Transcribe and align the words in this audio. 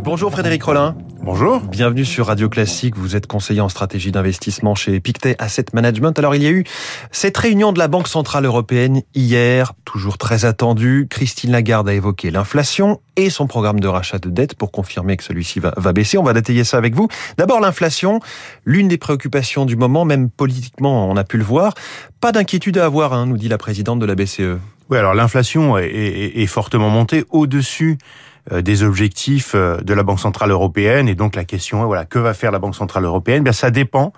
Bonjour 0.00 0.30
Frédéric 0.30 0.62
Rollin. 0.64 0.96
Bonjour. 1.22 1.60
Bienvenue 1.60 2.04
sur 2.04 2.26
Radio 2.26 2.48
Classique. 2.48 2.96
Vous 2.96 3.16
êtes 3.16 3.26
conseiller 3.26 3.60
en 3.60 3.68
stratégie 3.68 4.10
d'investissement 4.10 4.74
chez 4.74 4.98
Pictet 5.00 5.36
Asset 5.38 5.66
Management. 5.72 6.18
Alors, 6.18 6.34
il 6.34 6.42
y 6.42 6.46
a 6.46 6.50
eu 6.50 6.64
cette 7.12 7.36
réunion 7.38 7.72
de 7.72 7.78
la 7.78 7.88
Banque 7.88 8.08
Centrale 8.08 8.44
Européenne 8.44 9.02
hier, 9.14 9.72
toujours 9.84 10.18
très 10.18 10.44
attendue. 10.44 11.06
Christine 11.08 11.52
Lagarde 11.52 11.88
a 11.88 11.94
évoqué 11.94 12.30
l'inflation 12.30 13.00
et 13.16 13.30
son 13.30 13.46
programme 13.46 13.80
de 13.80 13.88
rachat 13.88 14.18
de 14.18 14.28
dette 14.28 14.54
pour 14.54 14.72
confirmer 14.72 15.16
que 15.16 15.24
celui-ci 15.24 15.60
va, 15.60 15.72
va 15.76 15.92
baisser. 15.92 16.18
On 16.18 16.24
va 16.24 16.32
détailler 16.32 16.64
ça 16.64 16.76
avec 16.76 16.94
vous. 16.94 17.08
D'abord, 17.38 17.60
l'inflation, 17.60 18.20
l'une 18.64 18.88
des 18.88 18.98
préoccupations 18.98 19.64
du 19.64 19.76
moment, 19.76 20.04
même 20.04 20.28
politiquement, 20.28 21.08
on 21.08 21.16
a 21.16 21.24
pu 21.24 21.38
le 21.38 21.44
voir. 21.44 21.74
Pas 22.20 22.32
d'inquiétude 22.32 22.78
à 22.78 22.84
avoir, 22.84 23.12
hein, 23.12 23.26
nous 23.26 23.36
dit 23.36 23.48
la 23.48 23.58
présidente 23.58 24.00
de 24.00 24.06
la 24.06 24.14
BCE. 24.14 24.58
Oui, 24.90 24.98
alors 24.98 25.14
l'inflation 25.14 25.78
est, 25.78 25.86
est, 25.86 26.42
est 26.42 26.46
fortement 26.46 26.90
montée 26.90 27.24
au-dessus 27.30 27.96
des 28.50 28.82
objectifs 28.82 29.52
euh, 29.54 29.80
de 29.82 29.94
la 29.94 30.02
Banque 30.02 30.18
centrale 30.18 30.50
européenne 30.50 31.08
et 31.08 31.14
donc 31.14 31.36
la 31.36 31.44
question 31.44 31.82
est 31.82 31.86
voilà 31.86 32.04
que 32.04 32.18
va 32.18 32.34
faire 32.34 32.50
la 32.50 32.58
Banque 32.58 32.74
centrale 32.74 33.04
européenne? 33.04 33.44
Bien 33.44 33.52
ça 33.52 33.70
dépend 33.70 34.12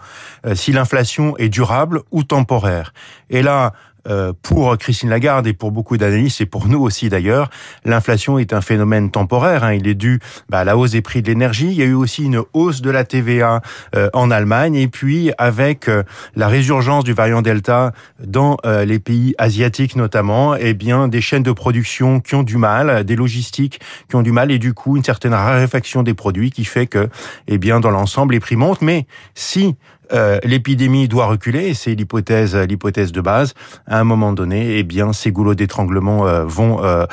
euh, 0.47 0.55
si 0.55 0.73
l'inflation 0.73 1.37
est 1.37 1.51
durable 1.51 2.01
ou 2.11 2.25
temporaire. 2.25 2.95
Et 3.29 3.43
là 3.43 3.67
euh, 3.67 3.94
pour 4.43 4.77
Christine 4.79 5.11
Lagarde 5.11 5.47
et 5.47 5.53
pour 5.53 5.73
beaucoup 5.73 5.97
d'analystes 5.97 6.41
et 6.41 6.47
pour 6.47 6.69
nous 6.69 6.81
aussi 6.81 7.09
d'ailleurs, 7.09 7.51
l'inflation 7.85 8.39
est 8.39 8.53
un 8.53 8.61
phénomène 8.61 9.11
temporaire. 9.11 9.65
Hein. 9.65 9.75
Il 9.75 9.87
est 9.89 9.95
dû 9.95 10.21
bah, 10.49 10.61
à 10.61 10.65
la 10.65 10.77
hausse 10.77 10.93
des 10.93 11.03
prix 11.03 11.23
de 11.23 11.29
l'énergie. 11.29 11.69
Il 11.69 11.75
y 11.75 11.83
a 11.83 11.87
eu 11.87 11.95
aussi 11.95 12.25
une 12.25 12.43
hausse 12.53 12.83
de 12.83 12.91
la 12.91 13.05
TVA 13.05 13.61
euh, 13.95 14.11
en 14.12 14.31
Allemagne 14.31 14.75
et 14.75 14.89
puis 14.89 15.33
avec 15.39 15.89
euh, 15.89 16.03
la 16.37 16.48
résurgence 16.48 17.05
du 17.05 17.12
variant 17.12 17.43
Delta 17.43 17.93
dans 18.25 18.57
les 18.65 18.98
pays 18.98 19.35
asiatiques 19.39 19.97
notamment, 19.97 20.55
eh 20.55 20.75
bien 20.75 21.09
des 21.09 21.21
chaînes 21.21 21.43
de 21.43 21.53
production 21.53 22.21
qui 22.21 22.34
ont 22.34 22.43
du 22.43 22.57
mal, 22.57 23.05
des 23.05 23.17
logistiques 23.17 23.81
qui 24.09 24.17
ont 24.17 24.23
du 24.23 24.33
mal 24.33 24.51
et 24.51 24.59
du 24.59 24.75
coup 24.75 24.97
une 24.97 25.05
certaine 25.05 25.34
raréfaction 25.34 26.03
des 26.03 26.15
produits 26.15 26.51
qui 26.51 26.65
fait 26.65 26.87
que, 26.87 27.09
eh 27.47 27.59
bien 27.59 27.81
dans 27.81 27.91
l'ensemble 27.91 28.34
les 28.34 28.41
prix 28.41 28.56
montent. 28.56 28.83
Mais 28.83 29.06
si 29.34 29.77
euh, 30.12 30.38
l'épidémie 30.44 31.08
doit 31.08 31.27
reculer, 31.27 31.74
c'est 31.74 31.94
l'hypothèse, 31.94 32.56
l'hypothèse 32.56 33.12
de 33.12 33.20
base. 33.20 33.55
À 33.86 34.00
un 34.00 34.05
moment 34.05 34.33
donné, 34.33 34.78
eh 34.78 34.83
bien, 34.83 35.12
ces 35.12 35.33
goulots 35.33 35.55
d'étranglement 35.55 36.27
euh, 36.27 36.44
vont 36.44 36.83
euh, 36.83 37.06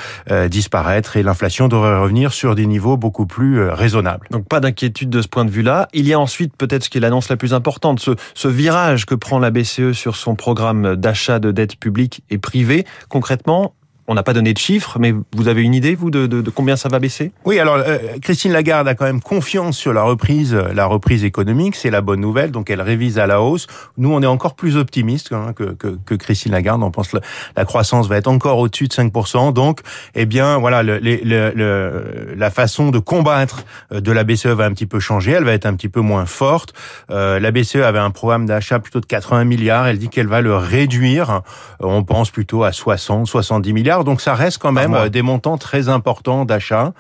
disparaître 0.48 1.18
et 1.18 1.24
l'inflation 1.24 1.68
devrait 1.68 2.00
revenir 2.00 2.34
sur 2.34 2.56
des 2.56 2.66
niveaux 2.66 2.98
beaucoup 2.98 3.26
plus 3.26 3.70
raisonnables. 3.70 4.28
Donc, 4.32 4.48
pas 4.48 4.60
d'inquiétude 4.60 5.10
de 5.10 5.22
ce 5.22 5.28
point 5.28 5.46
de 5.46 5.52
vue-là. 5.52 5.88
Il 5.94 6.08
y 6.08 6.14
a 6.14 6.20
ensuite 6.20 6.56
peut-être 6.58 6.84
ce 6.84 6.90
qui 6.90 6.98
est 6.98 7.02
l'annonce 7.02 7.30
la 7.30 7.38
plus 7.38 7.54
importante, 7.54 8.00
ce, 8.00 8.12
ce 8.34 8.48
virage 8.48 9.06
que 9.06 9.16
prend 9.16 9.40
la 9.40 9.52
BCE 9.52 9.92
sur 9.94 10.16
son 10.16 10.36
programme 10.36 10.96
d'achat 10.96 11.40
de 11.40 11.52
dette 11.52 11.78
publique 11.78 12.24
et 12.30 12.38
privée. 12.38 12.86
Concrètement, 13.10 13.74
on 14.12 14.16
n'a 14.16 14.24
pas 14.24 14.34
donné 14.34 14.54
de 14.54 14.58
chiffres, 14.58 15.00
mais 15.00 15.14
vous 15.34 15.48
avez 15.48 15.62
une 15.62 15.74
idée, 15.74 15.96
vous, 15.96 16.12
de, 16.12 16.28
de, 16.28 16.42
de 16.42 16.50
combien 16.50 16.76
ça 16.76 16.90
va 16.90 17.00
baisser? 17.00 17.32
Oui, 17.46 17.60
alors 17.60 17.78
euh, 17.78 17.98
Christine 18.22 18.52
Lagarde 18.52 18.88
a 18.90 18.94
quand 18.94 19.06
même 19.06 19.22
confiance 19.22 19.78
sur 19.78 19.94
la 19.94 20.04
reprise, 20.04 20.54
la 20.54 20.86
reprise 20.86 21.24
économique, 21.24 21.76
c'est 21.76 21.90
la 21.90 22.02
bonne 22.02 22.20
nouvelle, 22.20 22.52
donc 22.52 22.70
elle 22.70 22.82
révise 22.82 23.18
à 23.20 23.26
la 23.26 23.42
hausse. 23.42 23.68
Nous, 23.98 24.14
on 24.14 24.22
est 24.22 24.28
encore 24.28 24.56
plus 24.56 24.76
optimistes 24.76 25.32
hein, 25.32 25.54
que, 25.56 25.64
que, 25.64 25.98
que, 26.06 26.16
Christine 26.16 26.52
Lagarde, 26.52 26.84
on 26.84 26.92
pense 26.92 27.08
que 27.08 27.18
la 27.56 27.66
croissance 27.66 28.10
va 28.10 28.18
être 28.18 28.28
encore 28.28 28.58
au-dessus 28.58 28.90
de 28.90 28.94
5%, 28.94 29.54
donc, 29.54 29.80
eh 30.14 30.26
bien, 30.26 30.58
voilà, 30.58 30.84
le, 30.84 31.00
le, 31.00 31.52
le, 31.56 32.34
la 32.36 32.52
façon 32.52 32.90
de 32.90 33.00
combattre 33.00 33.64
euh, 33.94 34.02
de 34.02 34.12
la 34.12 34.26
BCE 34.26 34.48
va 34.48 34.66
un 34.66 34.74
petit 34.74 34.88
peu 34.88 35.00
changer, 35.00 35.32
elle 35.32 35.46
va 35.46 35.54
être 35.54 35.66
un 35.66 35.76
petit 35.76 35.90
peu 35.90 36.02
moins 36.02 36.26
forte. 36.26 36.74
Euh, 37.10 37.40
la 37.40 37.52
BCE 37.52 37.78
avait 37.78 38.00
un 38.00 38.12
programme 38.12 38.46
d'achat 38.46 38.80
plutôt 38.80 39.00
de 39.00 39.06
80 39.06 39.46
milliards, 39.46 39.88
elle 39.88 40.00
dit 40.00 40.10
qu'elle 40.10 40.28
va 40.28 40.42
le 40.42 40.56
réduire, 40.56 41.42
on 41.80 42.04
pense 42.04 42.30
plutôt 42.30 42.64
à 42.64 42.74
60, 42.74 43.28
70 43.28 43.74
milliards 43.74 44.01
donc 44.04 44.22
ça 44.22 44.34
reste 44.34 44.58
quand 44.58 44.72
même 44.72 44.94
euh, 44.94 45.10
des 45.10 45.22
montants 45.22 45.58
très 45.58 45.90
importants 45.90 46.46
d'achat. 46.46 46.94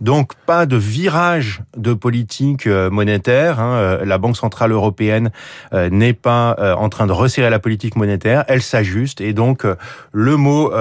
Donc 0.00 0.32
pas 0.46 0.66
de 0.66 0.76
virage 0.76 1.62
de 1.76 1.94
politique 1.94 2.66
euh, 2.66 2.90
monétaire. 2.90 3.60
Hein. 3.60 3.74
Euh, 3.74 4.04
la 4.04 4.18
Banque 4.18 4.36
centrale 4.36 4.72
européenne 4.72 5.30
n'est 5.72 6.12
pas 6.12 6.56
en 6.76 6.88
train 6.88 7.06
de 7.06 7.12
resserrer 7.12 7.50
la 7.50 7.58
politique 7.58 7.96
monétaire. 7.96 8.44
Elle 8.48 8.62
s'ajuste 8.62 9.20
et 9.20 9.32
donc 9.32 9.66
le 10.12 10.36
mot 10.36 10.72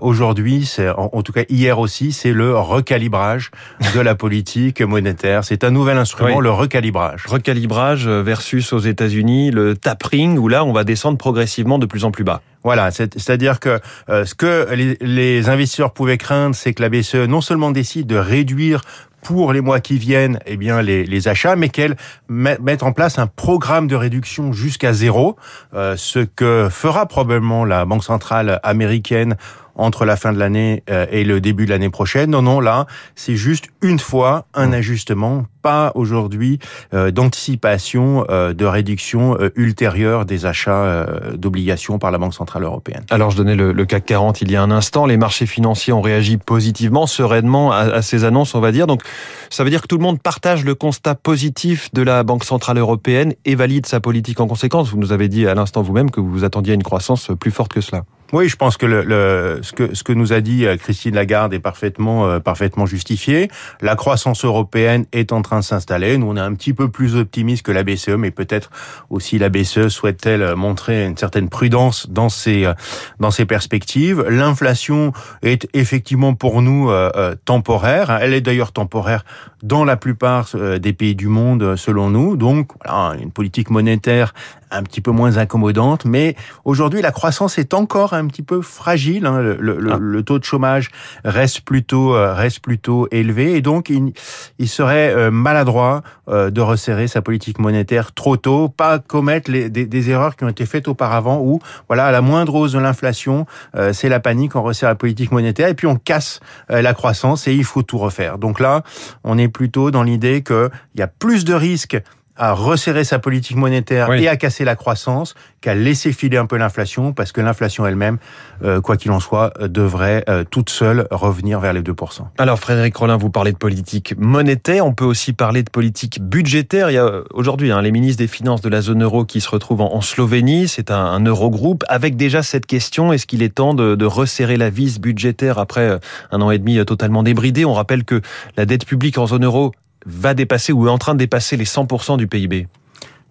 aujourd'hui, 0.00 0.66
c'est 0.66 0.88
en 0.88 1.22
tout 1.22 1.32
cas 1.32 1.42
hier 1.48 1.78
aussi, 1.78 2.12
c'est 2.12 2.32
le 2.32 2.56
recalibrage 2.56 3.50
de 3.94 4.00
la 4.00 4.14
politique 4.14 4.80
monétaire. 4.82 5.44
C'est 5.44 5.64
un 5.64 5.70
nouvel 5.70 5.98
instrument, 5.98 6.40
le 6.40 6.50
recalibrage. 6.50 7.26
Recalibrage 7.26 8.08
versus 8.08 8.72
aux 8.72 8.78
États-Unis 8.78 9.50
le 9.50 9.76
tapering 9.76 10.38
où 10.38 10.48
là 10.48 10.64
on 10.64 10.72
va 10.72 10.84
descendre 10.84 11.18
progressivement 11.18 11.78
de 11.78 11.86
plus 11.86 12.04
en 12.04 12.10
plus 12.10 12.24
bas. 12.24 12.42
Voilà, 12.62 12.90
c'est-à-dire 12.90 13.58
que 13.58 13.80
euh, 14.08 14.24
ce 14.24 14.34
que 14.34 14.68
les, 15.00 15.48
investisseurs 15.48 15.92
pouvaient 15.92 16.18
craindre, 16.18 16.54
c'est 16.54 16.74
que 16.74 16.82
la 16.82 16.90
BCE 16.90 17.26
non 17.26 17.40
seulement 17.40 17.70
décide 17.70 18.06
de 18.06 18.16
réduire 18.16 18.82
pour 19.22 19.52
les 19.52 19.60
mois 19.60 19.80
qui 19.80 19.98
viennent, 19.98 20.38
eh 20.46 20.56
bien 20.56 20.82
les, 20.82 21.04
les 21.04 21.28
achats, 21.28 21.56
mais 21.56 21.68
qu'elle 21.68 21.96
mette 22.28 22.82
en 22.82 22.92
place 22.92 23.18
un 23.18 23.26
programme 23.26 23.86
de 23.86 23.96
réduction 23.96 24.52
jusqu'à 24.52 24.92
zéro, 24.92 25.36
euh, 25.74 25.94
ce 25.96 26.20
que 26.20 26.68
fera 26.70 27.06
probablement 27.06 27.64
la 27.64 27.84
Banque 27.84 28.04
centrale 28.04 28.60
américaine 28.62 29.36
entre 29.74 30.04
la 30.04 30.16
fin 30.16 30.32
de 30.32 30.38
l'année 30.38 30.82
euh, 30.90 31.06
et 31.10 31.24
le 31.24 31.40
début 31.40 31.64
de 31.64 31.70
l'année 31.70 31.90
prochaine. 31.90 32.30
Non, 32.30 32.42
non, 32.42 32.60
là, 32.60 32.86
c'est 33.14 33.36
juste 33.36 33.66
une 33.82 33.98
fois 33.98 34.46
un 34.54 34.68
mmh. 34.68 34.74
ajustement, 34.74 35.46
pas 35.62 35.92
aujourd'hui 35.94 36.58
euh, 36.94 37.10
d'anticipation 37.10 38.24
euh, 38.30 38.52
de 38.52 38.64
réduction 38.64 39.38
ultérieure 39.56 40.24
des 40.24 40.46
achats 40.46 41.06
d'obligations 41.34 41.98
par 41.98 42.10
la 42.10 42.18
Banque 42.18 42.34
Centrale 42.34 42.64
Européenne. 42.64 43.04
Alors, 43.10 43.30
je 43.30 43.36
donnais 43.36 43.54
le, 43.54 43.72
le, 43.72 43.84
CAC 43.84 44.06
40 44.06 44.42
il 44.42 44.50
y 44.50 44.56
a 44.56 44.62
un 44.62 44.70
instant. 44.70 45.06
Les 45.06 45.16
marchés 45.16 45.46
financiers 45.46 45.92
ont 45.92 46.00
réagi 46.00 46.36
positivement, 46.36 47.06
sereinement 47.06 47.72
à, 47.72 47.78
à 47.78 48.02
ces 48.02 48.24
annonces, 48.24 48.54
on 48.54 48.60
va 48.60 48.72
dire. 48.72 48.86
Donc, 48.86 49.02
ça 49.50 49.64
veut 49.64 49.70
dire 49.70 49.82
que 49.82 49.86
tout 49.86 49.96
le 49.96 50.02
monde 50.02 50.20
partage 50.20 50.64
le 50.64 50.74
constat 50.74 51.14
positif 51.14 51.92
de 51.92 52.02
la 52.02 52.22
Banque 52.22 52.44
Centrale 52.44 52.78
Européenne 52.78 53.34
et 53.44 53.54
valide 53.54 53.86
sa 53.86 54.00
politique 54.00 54.40
en 54.40 54.46
conséquence. 54.46 54.90
Vous 54.90 54.98
nous 54.98 55.12
avez 55.12 55.28
dit 55.28 55.46
à 55.46 55.54
l'instant 55.54 55.82
vous-même 55.82 56.10
que 56.10 56.20
vous 56.20 56.30
vous 56.30 56.44
attendiez 56.44 56.72
à 56.72 56.74
une 56.74 56.82
croissance 56.82 57.30
plus 57.38 57.50
forte 57.50 57.72
que 57.72 57.80
cela. 57.80 58.04
Oui, 58.32 58.48
je 58.48 58.54
pense 58.54 58.76
que 58.76 58.86
le, 58.86 59.02
le, 59.02 59.58
ce 59.62 59.72
que 59.72 59.92
ce 59.94 60.04
que 60.04 60.12
nous 60.12 60.32
a 60.32 60.40
dit 60.40 60.64
euh, 60.64 60.76
Christine 60.76 61.16
Lagarde 61.16 61.52
est 61.52 61.58
parfaitement 61.58 62.28
euh, 62.28 62.38
parfaitement 62.38 62.86
justifié. 62.86 63.50
La 63.80 63.96
croissance 63.96 64.44
européenne 64.44 65.04
est 65.10 65.32
en 65.32 65.42
train 65.42 65.58
de 65.58 65.64
s'installer. 65.64 66.16
Nous, 66.16 66.28
on 66.28 66.36
est 66.36 66.40
un 66.40 66.54
petit 66.54 66.72
peu 66.72 66.88
plus 66.88 67.16
optimiste 67.16 67.64
que 67.64 67.72
la 67.72 67.82
BCE, 67.82 68.10
mais 68.10 68.30
peut-être 68.30 68.70
aussi 69.10 69.38
la 69.38 69.48
BCE 69.48 69.88
souhaite-t-elle 69.88 70.54
montrer 70.54 71.06
une 71.06 71.16
certaine 71.16 71.48
prudence 71.48 72.08
dans 72.08 72.28
ses 72.28 72.66
euh, 72.66 72.74
dans 73.18 73.32
ses 73.32 73.46
perspectives. 73.46 74.24
L'inflation 74.28 75.12
est 75.42 75.68
effectivement 75.74 76.34
pour 76.34 76.62
nous 76.62 76.88
euh, 76.88 77.34
temporaire. 77.44 78.16
Elle 78.20 78.34
est 78.34 78.40
d'ailleurs 78.40 78.70
temporaire 78.70 79.24
dans 79.64 79.84
la 79.84 79.96
plupart 79.96 80.50
des 80.54 80.92
pays 80.94 81.14
du 81.14 81.26
monde, 81.26 81.76
selon 81.76 82.08
nous. 82.08 82.36
Donc, 82.36 82.70
voilà, 82.82 83.14
une 83.20 83.30
politique 83.30 83.68
monétaire 83.68 84.32
un 84.70 84.82
petit 84.82 85.00
peu 85.00 85.10
moins 85.10 85.36
incommodante, 85.36 86.04
mais 86.04 86.36
aujourd'hui 86.64 87.02
la 87.02 87.12
croissance 87.12 87.58
est 87.58 87.74
encore 87.74 88.14
un 88.14 88.26
petit 88.26 88.42
peu 88.42 88.62
fragile. 88.62 89.26
Hein. 89.26 89.40
Le, 89.40 89.56
le, 89.58 89.92
ah. 89.92 89.96
le, 90.00 90.22
taux 90.22 90.38
de 90.38 90.44
chômage 90.44 90.90
reste 91.24 91.62
plutôt 91.62 92.14
euh, 92.14 92.34
reste 92.34 92.60
plutôt 92.60 93.08
élevé 93.10 93.56
et 93.56 93.62
donc 93.62 93.90
il, 93.90 94.12
il 94.58 94.68
serait 94.68 95.14
euh, 95.14 95.30
maladroit 95.30 96.02
euh, 96.28 96.50
de 96.50 96.60
resserrer 96.60 97.08
sa 97.08 97.22
politique 97.22 97.58
monétaire 97.58 98.12
trop 98.12 98.36
tôt, 98.36 98.68
pas 98.68 98.98
commettre 98.98 99.50
les, 99.50 99.70
des, 99.70 99.86
des, 99.86 100.10
erreurs 100.10 100.36
qui 100.36 100.44
ont 100.44 100.48
été 100.48 100.66
faites 100.66 100.88
auparavant 100.88 101.40
où 101.40 101.60
voilà 101.88 102.06
à 102.06 102.10
la 102.10 102.20
moindre 102.20 102.54
hausse 102.54 102.72
de 102.72 102.78
l'inflation, 102.78 103.46
c'est 103.92 104.08
la 104.08 104.20
panique, 104.20 104.56
on 104.56 104.62
resserre 104.62 104.88
la 104.88 104.94
politique 104.94 105.32
monétaire 105.32 105.68
et 105.68 105.74
puis 105.74 105.86
on 105.86 105.96
casse 105.96 106.40
la 106.68 106.94
croissance 106.94 107.46
et 107.46 107.54
il 107.54 107.64
faut 107.64 107.82
tout 107.82 107.98
refaire. 107.98 108.38
Donc 108.38 108.60
là, 108.60 108.82
on 109.24 109.38
est 109.38 109.48
plutôt 109.48 109.90
dans 109.90 110.02
l'idée 110.02 110.42
qu'il 110.42 110.70
y 110.96 111.02
a 111.02 111.06
plus 111.06 111.44
de 111.44 111.54
risques 111.54 112.00
à 112.36 112.52
resserrer 112.52 113.04
sa 113.04 113.18
politique 113.18 113.56
monétaire 113.56 114.12
et 114.12 114.28
à 114.28 114.36
casser 114.36 114.64
la 114.64 114.76
croissance 114.76 115.34
qu'à 115.60 115.74
laisser 115.74 116.12
filer 116.12 116.38
un 116.38 116.46
peu 116.46 116.56
l'inflation, 116.56 117.12
parce 117.12 117.32
que 117.32 117.40
l'inflation 117.40 117.86
elle-même, 117.86 118.18
euh, 118.64 118.80
quoi 118.80 118.96
qu'il 118.96 119.10
en 119.10 119.20
soit, 119.20 119.52
devrait 119.68 120.24
euh, 120.28 120.44
toute 120.48 120.70
seule 120.70 121.06
revenir 121.10 121.60
vers 121.60 121.72
les 121.72 121.82
2%. 121.82 122.22
Alors 122.38 122.58
Frédéric 122.58 122.96
Rollin, 122.96 123.18
vous 123.18 123.30
parlez 123.30 123.52
de 123.52 123.58
politique 123.58 124.14
monétaire, 124.16 124.86
on 124.86 124.94
peut 124.94 125.04
aussi 125.04 125.32
parler 125.32 125.62
de 125.62 125.70
politique 125.70 126.22
budgétaire. 126.22 126.90
Il 126.90 126.94
y 126.94 126.98
a 126.98 127.22
aujourd'hui 127.34 127.72
hein, 127.72 127.82
les 127.82 127.92
ministres 127.92 128.22
des 128.22 128.28
Finances 128.28 128.62
de 128.62 128.68
la 128.70 128.80
zone 128.80 129.02
euro 129.02 129.24
qui 129.24 129.40
se 129.40 129.50
retrouvent 129.50 129.82
en, 129.82 130.00
Slovénie, 130.00 130.66
c'est 130.66 130.90
un, 130.90 131.04
un 131.04 131.24
eurogroupe, 131.24 131.84
avec 131.88 132.16
déjà 132.16 132.42
cette 132.42 132.64
question, 132.64 133.12
est-ce 133.12 133.26
qu'il 133.26 133.42
est 133.42 133.54
temps 133.54 133.74
de, 133.74 133.96
de 133.96 134.06
resserrer 134.06 134.56
la 134.56 134.70
vis 134.70 134.98
budgétaire 134.98 135.58
après 135.58 135.88
euh, 135.88 135.98
un 136.30 136.40
an 136.40 136.50
et 136.50 136.58
demi 136.58 136.82
totalement 136.86 137.22
débridé? 137.22 137.66
On 137.66 137.74
rappelle 137.74 138.04
que 138.04 138.22
la 138.56 138.64
dette 138.64 138.86
publique 138.86 139.18
en 139.18 139.26
zone 139.26 139.44
euro 139.44 139.72
va 140.06 140.34
dépasser 140.34 140.72
ou 140.72 140.86
est 140.86 140.90
en 140.90 140.98
train 140.98 141.14
de 141.14 141.18
dépasser 141.18 141.56
les 141.56 141.64
100% 141.64 142.16
du 142.16 142.26
PIB 142.26 142.68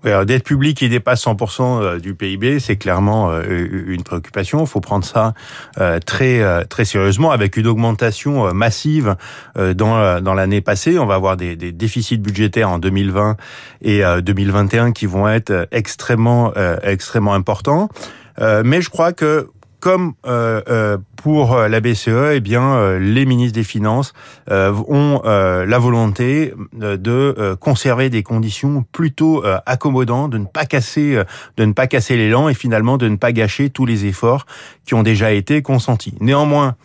oui, 0.03 0.11
alors 0.11 0.25
dette 0.25 0.45
publique 0.45 0.77
qui 0.77 0.87
dépasse 0.87 1.25
100% 1.25 1.81
euh, 1.81 1.99
du 1.99 2.15
PIB, 2.15 2.59
c'est 2.59 2.77
clairement 2.77 3.31
euh, 3.31 3.43
une 3.87 4.03
préoccupation. 4.03 4.61
Il 4.61 4.67
faut 4.67 4.79
prendre 4.79 5.03
ça 5.03 5.33
euh, 5.77 5.99
très 5.99 6.65
très 6.67 6.85
sérieusement, 6.85 7.31
avec 7.31 7.57
une 7.57 7.67
augmentation 7.67 8.53
massive 8.53 9.15
dans 9.55 10.21
dans 10.21 10.33
l'année 10.33 10.61
passée. 10.61 10.97
On 10.99 11.05
va 11.05 11.15
avoir 11.15 11.35
des, 11.35 11.55
des, 11.55 11.71
déficits 11.71 12.17
budgétaires 12.17 12.69
en 12.69 12.79
2020 12.79 13.35
et 13.81 14.01
2021 14.21 14.91
qui 14.91 15.05
vont 15.05 15.27
être 15.27 15.67
extrêmement 15.71 16.53
extrêmement 16.83 17.33
importants. 17.33 17.89
Mais 18.39 18.81
je 18.81 18.89
crois 18.89 19.11
que 19.11 19.49
comme 19.79 20.13
pour 21.21 21.57
la 21.57 21.81
BCE, 21.81 22.33
eh 22.33 22.39
bien, 22.39 22.97
les 22.97 23.25
ministres 23.25 23.55
des 23.55 23.63
Finances 23.63 24.13
ont 24.49 25.21
la 25.23 25.77
volonté 25.79 26.53
de 26.73 27.55
conserver 27.59 28.09
des 28.09 28.23
conditions 28.23 28.85
plutôt 28.91 29.43
accommodantes, 29.65 30.31
de 30.31 30.37
ne 30.37 30.45
pas 30.45 30.65
casser, 30.65 31.21
de 31.57 31.65
ne 31.65 31.73
pas 31.73 31.87
casser 31.87 32.17
l'élan 32.17 32.49
et 32.49 32.53
finalement 32.53 32.97
de 32.97 33.07
ne 33.07 33.17
pas 33.17 33.31
gâcher 33.31 33.69
tous 33.69 33.85
les 33.85 34.05
efforts 34.05 34.45
qui 34.85 34.93
ont 34.93 35.03
déjà 35.03 35.31
été 35.31 35.61
consentis. 35.61 36.15
Néanmoins, 36.19 36.75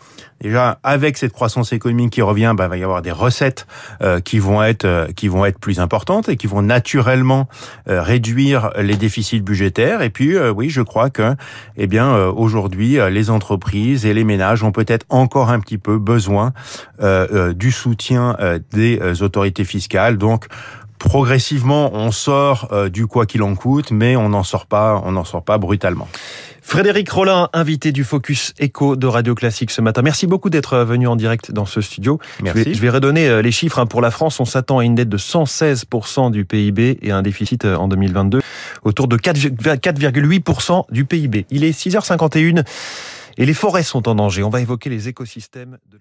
déjà 0.41 0.79
avec 0.83 1.17
cette 1.17 1.31
croissance 1.31 1.73
économique 1.73 2.11
qui 2.11 2.21
revient, 2.21 2.53
bah, 2.55 2.65
il 2.65 2.69
va 2.69 2.77
y 2.77 2.83
avoir 2.83 3.01
des 3.01 3.11
recettes 3.11 3.65
euh, 4.01 4.19
qui 4.19 4.39
vont 4.39 4.61
être 4.61 4.85
euh, 4.85 5.07
qui 5.15 5.27
vont 5.27 5.45
être 5.45 5.59
plus 5.59 5.79
importantes 5.79 6.29
et 6.29 6.37
qui 6.37 6.47
vont 6.47 6.61
naturellement 6.61 7.47
euh, 7.87 8.01
réduire 8.01 8.71
les 8.77 8.95
déficits 8.95 9.41
budgétaires. 9.41 10.01
Et 10.01 10.09
puis 10.09 10.37
oui, 10.37 10.69
je 10.69 10.81
crois 10.81 11.09
que 11.09 11.35
eh 11.77 11.87
bien 11.87 12.15
aujourd'hui 12.27 12.97
les 13.09 13.29
entreprises 13.29 14.05
et 14.05 14.13
les 14.13 14.23
ménages 14.25 14.63
ont 14.63 14.71
peut-être 14.71 15.05
encore 15.09 15.49
un 15.49 15.59
petit 15.59 15.77
peu 15.77 15.97
besoin 15.97 16.53
du 16.99 17.71
soutien 17.71 18.35
des 18.71 19.21
autorités 19.21 19.63
fiscales. 19.63 20.17
Donc 20.17 20.47
progressivement, 20.99 21.91
on 21.93 22.11
sort 22.11 22.89
du 22.91 23.07
quoi 23.07 23.25
qu'il 23.25 23.43
en 23.43 23.55
coûte, 23.55 23.91
mais 23.91 24.15
on 24.15 24.29
n'en 24.29 24.43
sort 24.43 24.65
pas, 24.65 25.01
on 25.05 25.11
n'en 25.11 25.25
sort 25.25 25.43
pas 25.43 25.57
brutalement. 25.57 26.07
Frédéric 26.67 27.11
Rollin, 27.11 27.47
invité 27.53 27.91
du 27.91 28.03
Focus 28.03 28.55
Echo 28.57 28.95
de 28.95 29.05
Radio 29.05 29.35
Classique 29.35 29.69
ce 29.69 29.81
matin. 29.81 30.01
Merci 30.01 30.25
beaucoup 30.25 30.49
d'être 30.49 30.79
venu 30.79 31.07
en 31.07 31.15
direct 31.15 31.51
dans 31.51 31.67
ce 31.67 31.79
studio. 31.79 32.19
Merci. 32.41 32.73
Je 32.73 32.81
vais, 32.81 32.89
redonner 32.89 33.29
euh, 33.29 33.43
les 33.43 33.51
chiffres. 33.51 33.77
Hein. 33.77 33.85
Pour 33.85 34.01
la 34.01 34.09
France, 34.09 34.39
on 34.39 34.45
s'attend 34.45 34.79
à 34.79 34.83
une 34.83 34.95
dette 34.95 35.07
de 35.07 35.17
116% 35.19 36.31
du 36.31 36.43
PIB 36.43 36.97
et 37.03 37.11
un 37.11 37.21
déficit 37.21 37.65
euh, 37.65 37.75
en 37.75 37.87
2022 37.87 38.41
autour 38.83 39.07
de 39.07 39.15
4,8% 39.15 40.85
du 40.91 41.05
PIB. 41.05 41.45
Il 41.51 41.63
est 41.63 41.79
6h51 41.79 42.63
et 43.37 43.45
les 43.45 43.53
forêts 43.53 43.83
sont 43.83 44.07
en 44.07 44.15
danger. 44.15 44.43
On 44.43 44.49
va 44.49 44.61
évoquer 44.61 44.89
les 44.89 45.07
écosystèmes 45.07 45.77
de 45.89 45.97